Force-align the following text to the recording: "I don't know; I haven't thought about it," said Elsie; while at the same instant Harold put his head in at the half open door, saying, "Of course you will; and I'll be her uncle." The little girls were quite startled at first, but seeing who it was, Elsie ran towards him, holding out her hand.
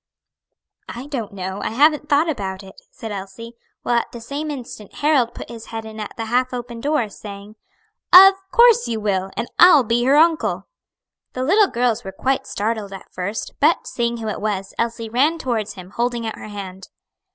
"I 0.89 1.05
don't 1.05 1.31
know; 1.31 1.61
I 1.61 1.69
haven't 1.69 2.09
thought 2.09 2.27
about 2.27 2.63
it," 2.63 2.73
said 2.89 3.11
Elsie; 3.11 3.53
while 3.83 3.99
at 3.99 4.11
the 4.11 4.19
same 4.19 4.49
instant 4.49 4.95
Harold 4.95 5.35
put 5.35 5.47
his 5.49 5.67
head 5.67 5.85
in 5.85 5.99
at 5.99 6.17
the 6.17 6.25
half 6.25 6.55
open 6.55 6.81
door, 6.81 7.07
saying, 7.07 7.55
"Of 8.11 8.33
course 8.51 8.87
you 8.87 8.99
will; 8.99 9.29
and 9.37 9.47
I'll 9.59 9.83
be 9.83 10.03
her 10.05 10.15
uncle." 10.17 10.65
The 11.33 11.43
little 11.43 11.67
girls 11.69 12.03
were 12.03 12.11
quite 12.11 12.47
startled 12.47 12.91
at 12.93 13.13
first, 13.13 13.53
but 13.59 13.85
seeing 13.85 14.17
who 14.17 14.27
it 14.27 14.41
was, 14.41 14.73
Elsie 14.79 15.07
ran 15.07 15.37
towards 15.37 15.73
him, 15.75 15.91
holding 15.91 16.25
out 16.25 16.35
her 16.39 16.47
hand. 16.47 16.87